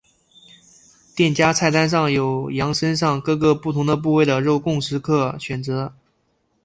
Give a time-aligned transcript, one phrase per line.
[1.15, 5.93] 店家菜单上有羊身上各个不同的部位的肉供食客选择。